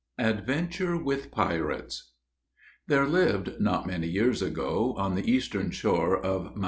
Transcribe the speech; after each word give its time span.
ADVENTURE 0.17 0.97
WITH 0.97 1.29
PIRATES. 1.29 2.13
There 2.87 3.05
lived, 3.05 3.59
not 3.61 3.85
many 3.85 4.07
years 4.07 4.41
ago, 4.41 4.95
on 4.97 5.13
the 5.13 5.31
eastern 5.31 5.69
shore 5.69 6.17
of 6.19 6.45
Mt. 6.55 6.59